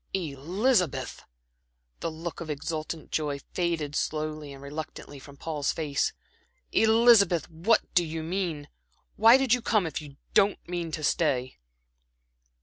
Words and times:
"Elizabeth!" 0.15 1.23
The 1.99 2.09
look 2.09 2.41
of 2.41 2.49
exultant 2.49 3.11
joy 3.11 3.39
faded 3.53 3.93
slowly 3.95 4.51
and 4.51 4.63
reluctantly 4.63 5.19
from 5.19 5.37
Paul's 5.37 5.71
face. 5.71 6.11
"Elizabeth, 6.71 7.47
what 7.51 7.81
do 7.93 8.03
you 8.03 8.23
mean? 8.23 8.67
Why 9.15 9.37
did 9.37 9.53
you 9.53 9.61
come 9.61 9.85
if 9.85 10.01
you 10.01 10.17
don't 10.33 10.57
mean 10.67 10.89
to 10.93 11.03
stay?" 11.03 11.59